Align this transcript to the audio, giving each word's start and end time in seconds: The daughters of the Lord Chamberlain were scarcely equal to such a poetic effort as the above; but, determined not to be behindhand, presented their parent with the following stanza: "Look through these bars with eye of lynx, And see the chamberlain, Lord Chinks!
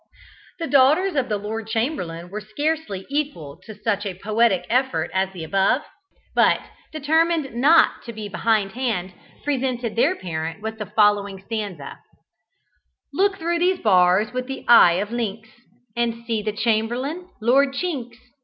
The 0.57 0.65
daughters 0.65 1.13
of 1.15 1.29
the 1.29 1.37
Lord 1.37 1.67
Chamberlain 1.67 2.31
were 2.31 2.41
scarcely 2.41 3.05
equal 3.07 3.57
to 3.65 3.75
such 3.83 4.03
a 4.03 4.15
poetic 4.17 4.65
effort 4.67 5.11
as 5.13 5.31
the 5.31 5.43
above; 5.43 5.83
but, 6.33 6.59
determined 6.91 7.53
not 7.53 8.01
to 8.05 8.11
be 8.13 8.27
behindhand, 8.27 9.13
presented 9.43 9.95
their 9.95 10.15
parent 10.15 10.59
with 10.59 10.79
the 10.79 10.87
following 10.87 11.39
stanza: 11.45 11.99
"Look 13.13 13.37
through 13.37 13.59
these 13.59 13.77
bars 13.77 14.33
with 14.33 14.49
eye 14.67 14.93
of 14.93 15.11
lynx, 15.11 15.47
And 15.95 16.25
see 16.25 16.41
the 16.41 16.51
chamberlain, 16.51 17.29
Lord 17.39 17.73
Chinks! 17.73 18.17